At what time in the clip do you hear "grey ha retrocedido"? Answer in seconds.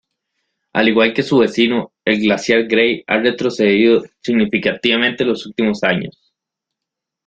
2.65-4.01